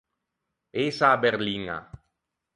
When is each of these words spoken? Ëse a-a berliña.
Ëse 0.83 1.03
a-a 1.09 1.21
berliña. 1.23 1.77